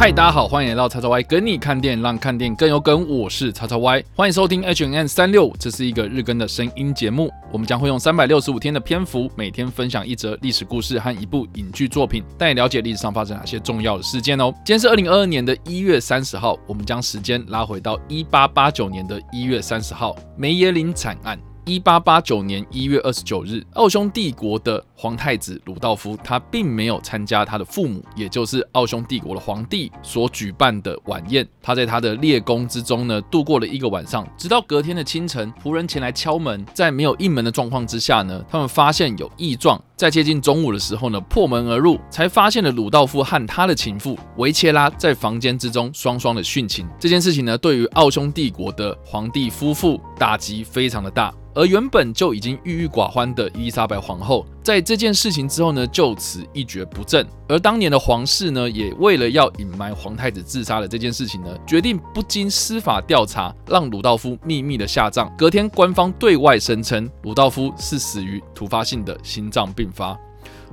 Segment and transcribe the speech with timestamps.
[0.00, 3.06] 嗨，大家好，欢迎来到叉叉 Y 跟你看电影，让看电影更有梗。
[3.06, 7.30] 我是叉叉 Y，欢迎收听 H N N 三六，这是一个日更的声音节目。
[7.52, 14.50] 我们将会用三百六十五天的篇幅，每天分享一则历史故事和一部影剧作品，带你了解历史上发生哪些重要的事件哦。
[14.64, 21.38] 今天是二零二二年的一月三十号，我们将时间拉回到一八八九年的一月三十号，梅耶林惨案。
[21.64, 31.46] 一八八九年一月二十九日，奥匈帝国的皇太子鲁道夫，他并没有参加他的父母，也就是奥匈帝国的皇帝所举办的晚宴。
[31.62, 39.80] 他在他的列宫之中呢，度过了一个晚上，直到隔天的清晨，仆人前来敲门，在没有应门的状况之下呢，他们发现有异状。
[40.00, 46.88] 在接近中午的时候呢，破门而入，才发现了鲁道夫和他的情妇维切拉在房间之中双双的殉情。
[46.98, 51.30] 这件事情呢，对于奥匈帝国的皇帝夫妇打击非常的大。
[51.52, 57.26] 而原本就已经郁郁寡欢的伊丽莎白皇后，在这件事情之后呢，就此一蹶不振。
[57.48, 65.32] 而当年的皇室呢，也为了要隐瞒皇太子自杀的这件事情呢，决定不经司法调查，让鲁道夫秘密的下葬。
[65.36, 70.18] 隔天，官方对外声称鲁道夫是死于突发性的心脏病发。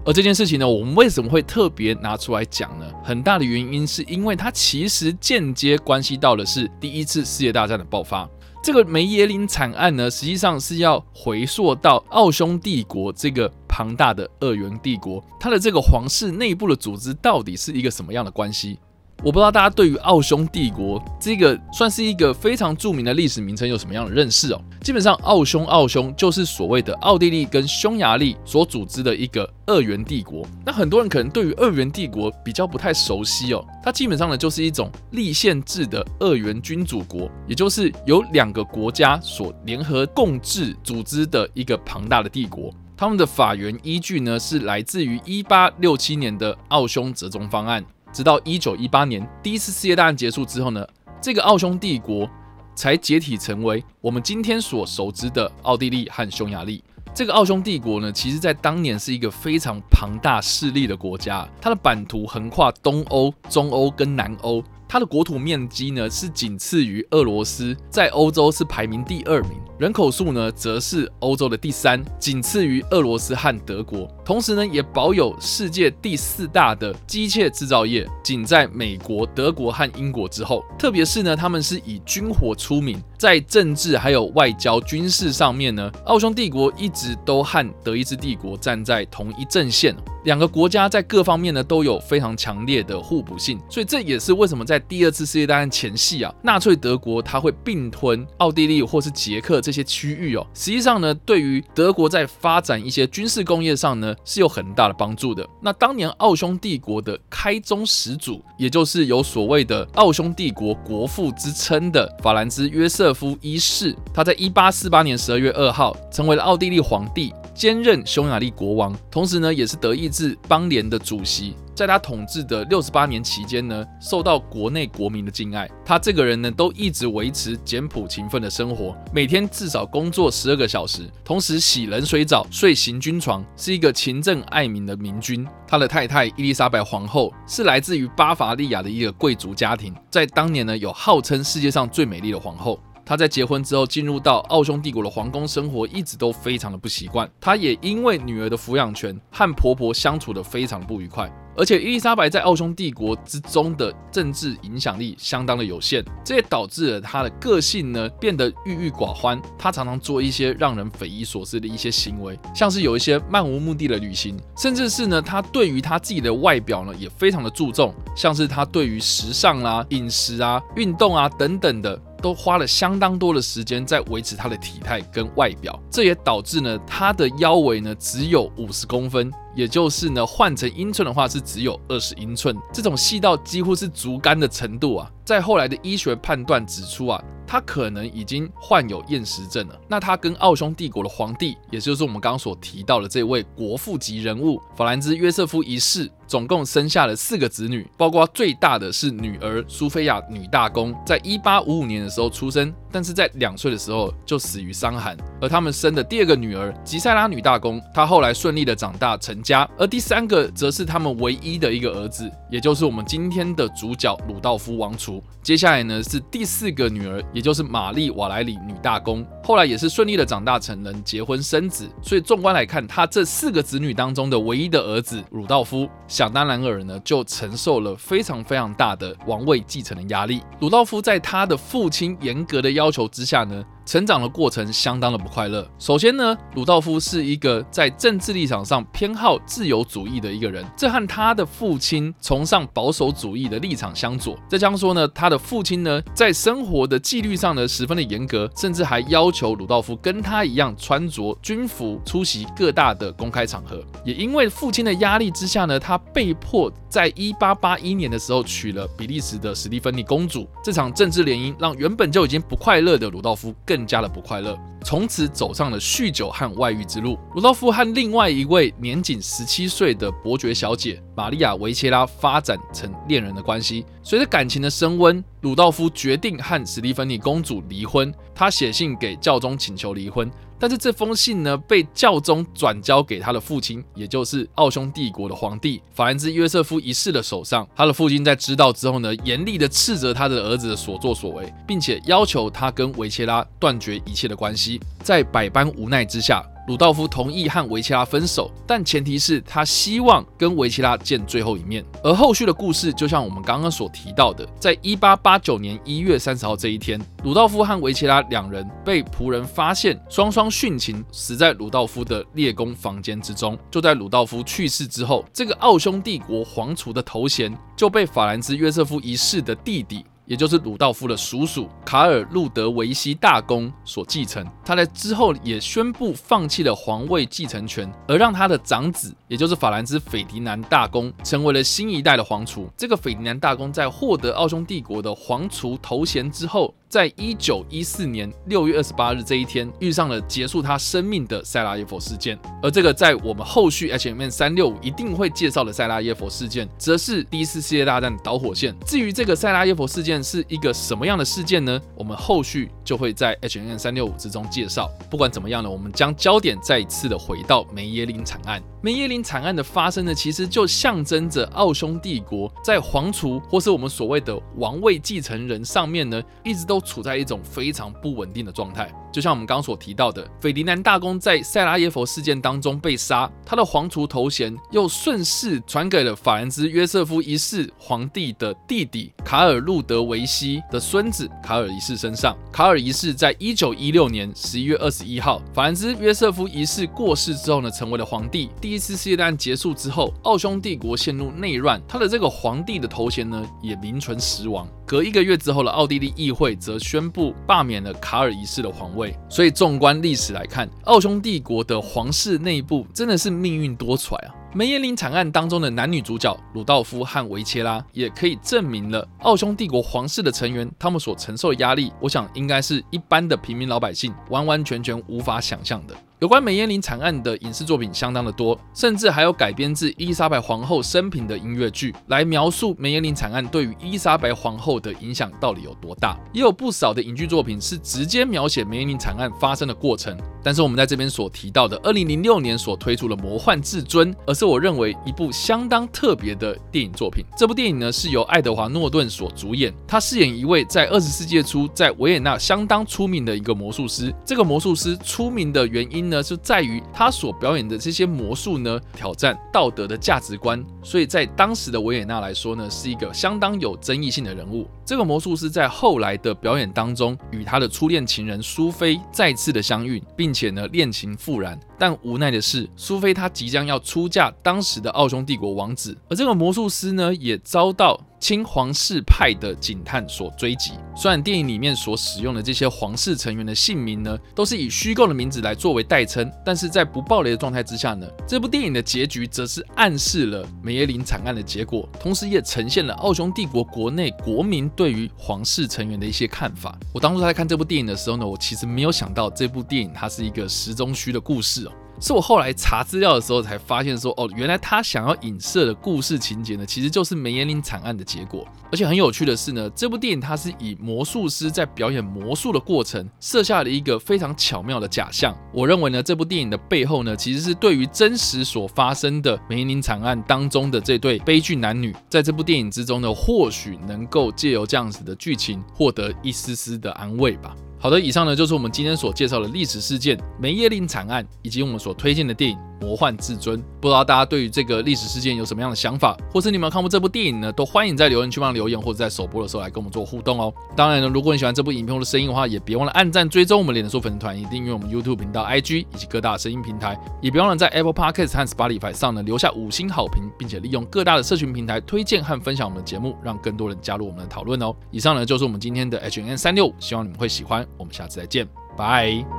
[0.06, 2.86] 而这件事情呢，我们为什么会特别拿出来讲呢？
[3.04, 8.30] 很大的原因是因为它其实间接关系到的是第一次世界大战的爆发。
[8.64, 18.80] 这个梅耶林惨案呢，实际上是要回溯到奥匈帝国这个庞大的二元帝国，它的这个皇室内部的组织到底是一个什么样的关系？
[19.24, 24.60] 我不知道大家对于奥匈帝国这个算是一个非常著名的历史名称有什么样的认识哦？
[24.82, 30.44] 基本上，奥匈奥匈就是所谓的奥地利跟匈牙利所组织的一个二元帝国。
[30.66, 42.74] 那很多人可能对于二元帝国比较不太熟悉哦，它基本上呢就是一种立宪制的二元君主国，也就是由两个国家所联合共治组织的一个庞大的帝国。
[43.00, 47.86] 他们的法源依据呢是来自于一八六七年的奥匈折中方案。
[48.12, 50.84] 直到一九一八年第一次世界大战结束之后呢，
[51.22, 52.28] 这个奥匈帝国
[52.74, 56.84] 才解体成为我们今天所熟知的奥地利和匈牙利。
[57.14, 64.64] 这个奥匈帝国呢，其实在当年是一个非常庞大势力的国家，它的版图横跨东欧、中欧跟南欧。
[64.90, 74.08] 它的国土面积呢是仅次于俄罗斯，在欧洲是排名第二名，人口数呢则是欧洲的第三，仅次于俄罗斯和德国。
[74.26, 80.66] 同时呢，也保有世界第四大的机械制造业，仅在美国、德国和英国之后。
[80.80, 89.96] 特别是呢，他们是以军火出名，在政治还有外交、军事上面呢，奥匈帝国一直都和德意志帝国站在同一阵线。
[90.24, 100.48] 两个国家在各方面呢都有非常强烈的互补性，所以这也是为什么在第二次世界大战前夕啊，纳粹德国它会并吞奥地利或是捷克这些区域哦。
[100.54, 105.46] 实际上呢，对于德国在发展一些军事工业上呢是有很大的帮助的。
[105.62, 117.34] 那当年奥匈帝国的开宗始祖，也就是有所谓的奥匈帝国国父之称的法兰兹约瑟夫一世，他在一八四八年十二月二号成为了奥地利皇帝。
[117.58, 121.56] 兼任匈牙利国王，同时呢，也是德意志邦联的主席。
[121.74, 125.68] 在他统治的六十八年期间呢，受到国内国民的敬爱。
[125.84, 135.46] 他这个人呢，都一直维持简朴勤奋的生活，每天至少工作十二个小时，同时洗冷水澡、睡行军床，是一个勤政爱民的明君。
[135.68, 142.80] 他的太太伊丽莎白皇后是来自于巴伐利亚的一个贵族家庭，在当年呢，有号称世界上最美丽的皇后。
[143.08, 147.30] 她在结婚之后进入到奥匈帝国的皇宫生活，一直都非常的不习惯。
[147.40, 151.32] 她也因为女儿的抚养权和婆婆相处的非常不愉快。
[151.56, 159.42] 而且伊丽莎白在奥匈帝国之中的政治影响力相当的有限，这也导致了她的个性呢变得郁郁寡欢。
[159.58, 172.00] 她常常做一些让人匪夷所思的一些行为，像是有一些漫无目的的旅行，甚至是呢她对于她自己的外表呢也非常的注重，像是她对于时尚啊、饮食啊、运动啊等等的。
[172.28, 187.24] 都花了相当多的时间在维持他的体态跟外表，这也导致呢他的腰围呢只有五十公分，也就是呢换成英寸的话是只有二十英寸，这种细到几乎是竹竿的程度啊，在后来的医学判断指出啊。
[187.50, 189.80] 他可能已经患有厌食症了。
[189.88, 205.16] 那他跟奥匈帝国的皇帝，也就是我们刚刚所提到的这位国父级人物法兰兹约瑟夫一世，总共生下了四个子女，包括最大的是女儿苏菲亚女大公，在一八五五年的时候出生，但是在两岁的时候就死于伤寒。
[205.42, 209.68] 而他们生的第二个女儿吉塞拉女大公，她后来顺利的长大成家。
[209.78, 215.24] 而第三个则是他们唯一的一个儿子，也就是我们今天的主角鲁道夫王储。
[215.42, 217.24] 接下来呢是第四个女儿。
[217.34, 221.88] 也就是玛丽瓦莱里女大公，后来也是顺利的长大成人，结婚生子。
[222.02, 230.42] 所以纵观来看，他这四个子女当中的唯一的儿子鲁道夫，想当然尔呢，就承受了非常非常大的王位继承的压力。
[230.62, 233.64] 鲁道夫在他的父亲严格的要求之下呢。
[233.88, 235.66] 成长的过程相当的不快乐。
[235.80, 244.38] 首先呢，鲁道夫是一个在政治立场上偏好自由主义的一个人，这和他的父亲崇尚保守主义的立场相左。
[244.50, 253.82] 再将说呢，他的父亲呢在生活的纪律上呢十分的严格，甚至还要求鲁道夫跟他一样穿着军服出席各大的公开场合。
[254.04, 260.46] 也因为父亲的压力之下呢，他被迫在一八八一年的时候娶了比利时的史蒂芬妮公主。
[260.62, 267.16] 这场政治联姻让原本就已经不快乐的鲁道夫更更加的不快乐，从此走上了酗酒和外遇之路。
[267.36, 273.86] 鲁道夫和另外一位年仅十七岁的伯爵小姐玛利亚维切拉发展成恋人的关系。
[274.02, 278.12] 随着感情的升温，鲁道夫决定和史蒂芬妮公主离婚。
[278.34, 280.28] 他写信给教宗请求离婚。
[280.60, 287.68] 但是这封信呢，被教宗转交给他的父亲，也就是奥匈帝国的皇帝法兰兹约瑟夫一世的手上。
[287.76, 294.80] 他的父亲在知道之后呢，严厉的斥责他的儿子的所作所为，并且要求他跟维切拉断绝一切的关系。
[295.04, 296.44] 在百般无奈之下。
[296.68, 301.84] 鲁道夫同意和维切拉分手，但前提是他希望跟维切拉见最后一面。
[302.04, 313.58] 而后续的故事，就像我们刚刚所提到的，在一八八九年一月三十号这一天，鲁道夫和维切拉两人被仆人发现双双殉情，死在鲁道夫的列宫房间之中。
[313.72, 320.06] 就在鲁道夫去世之后，这个奥匈帝国皇储的头衔就被法兰兹约瑟夫一世的弟弟。
[320.28, 332.70] 也就是鲁道夫的叔叔卡尔路德维希大公所继承，他在之后也宣布放弃了皇位继承权，而让他的长子，也就是法兰兹斐迪南大公，成为了新一代的皇储。
[332.76, 336.74] 这个斐迪南大公在获得奥匈帝国的皇储头衔之后。
[336.90, 342.40] 在一九一四年六月二十八日这一天，遇上了结束他生命的塞拉耶佛事件。
[342.64, 348.74] 而这个在我们后续 H M N 三六五一定会介绍的塞拉耶佛事件，则是第一次世界大战的导火线。
[348.86, 351.82] 至于这个塞拉耶佛事件是一个什么样的事件呢？
[351.96, 354.90] 我们后续就会在 H N N 三六五之中介绍。
[355.12, 358.64] 不管怎么样呢，我们将焦点再一次的回到梅耶林惨案。
[358.82, 366.82] 梅耶林惨案的发生呢，其实就象征着奥匈帝国在皇储或是我们所谓的王位继承人上面呢，一直都。
[366.88, 368.90] 处在一种非常不稳定的状态。
[369.12, 382.38] 就像我们刚刚所提到的，斐迪南大公在塞拉耶佛事件当中被杀，他的皇储头衔又顺势传给了法兰兹约瑟夫一世皇帝的弟弟卡尔路德维希的孙子卡尔一世身上。
[382.54, 388.50] 卡尔仪式在一九一六年十一月二十一号，法兰兹约瑟夫一世过世之后呢，成为了皇帝。
[388.62, 394.68] 第一次世界大战结束之后，奥匈帝国陷入内乱，他的这个皇帝的头衔呢也名存实亡。
[394.88, 399.14] 隔一个月之后的奥地利议会则宣布罢免了卡尔一世的皇位。
[399.28, 404.34] 所以，纵观历史来看，奥匈帝国的皇室内部真的是命运多舛啊！
[404.54, 415.94] 梅耶林惨案当中的男女主角鲁道夫和维切拉，也可以证明了奥匈帝国皇室的成员他们所承受的压力，我想应该是一般的平民老百姓完完全全无法想象的。
[416.20, 426.18] 有关梅艳林惨案的影视作品相当的多，甚至还有改编自伊丽莎白皇后生平的音乐剧，来描述梅艳林惨案对于伊丽莎白皇后的影响到底有多大。
[426.34, 430.18] 也有不少的影剧作品是直接描写梅艳林惨案发生的过程。
[430.48, 437.26] 但是我们在这边所提到的，二零零六年所推出的《魔幻至尊》，而是我认为一部相当特别的电影作品。
[437.38, 444.16] 这部电影呢是由爱德华诺顿所主演，他饰演一位在二十世纪初在维也纳相当出名的一个魔术师。
[444.26, 446.08] 这个魔术师出名的原因。
[446.08, 454.66] 呢，是在于他所表演的这些魔术呢，挑战道德的价值观，所以在当时的维也纳来说呢，是一个相当有争议性的人物。
[454.86, 461.60] 这个魔术师在后来的表演当中，与他的初恋情人苏菲再次的相遇，并且呢，恋情复燃。
[461.78, 470.72] 但无奈的是，苏菲她即将要出嫁当时的奥匈帝国王子，而这个魔术师呢，也遭到亲皇室派的警探所追击。
[470.96, 486.76] 虽然电影里面所使用的这些皇室成员的姓名呢，都是以虚构的名字来作为代称，但是在不暴雷的状态之下呢，这部电影的结局则是暗示了梅耶林惨案的结果，同时也呈现了奥匈帝国国内国民对于皇室成员的一些看法。
[486.92, 491.67] 我当初在看这部电影的时候呢，我其实没有想到这部电影它是一个时钟虚的故事。
[491.68, 498.48] 실로 是我后来查资料的时候才发现，说哦，原来他想要影射的故事情节呢，其实就是梅耶林惨案的结果。
[498.72, 505.36] 而且很有趣的是呢，这部电影它是以魔术师在表演魔术的过程，设下了一个非常巧妙的假象。
[505.54, 517.56] 我认为呢，这部电影的背后呢，其实是对于真实所发生的梅耶林惨案当中的这对悲剧男女，在这部电影之中呢，或许能够借由这样子的剧情，获得一丝丝的安慰吧。
[517.80, 521.98] 好的，以上呢就是我们今天所介绍的历史事件梅耶林惨案，以及我们所。
[521.98, 522.58] 推荐的电影。
[522.80, 527.52] 魔幻至尊，不知道大家对于这个历史事件有什么样的想法，或是你们看过这部电影呢？
[527.52, 530.54] 都欢迎在留言区帮留言，或者在首播的时候来跟我们做互动哦。
[530.76, 544.72] 当然呢，如果你喜欢这部影片或的声音的话，也别忘了按赞、追踪我们脸书粉丝团，以订阅我们 YouTube 频道、IG 以及各大声音平台，也别忘了在 Apple Podcast 和 Spotify 上呢留下五星好评，并且利用各大的社群平台推荐和分享我们的节目，让更多人加入我们的讨论哦。
[544.92, 547.68] 以上呢就是我们今天的 H N 三六，希望你们会喜欢。
[547.76, 549.37] 我们下次再见，拜。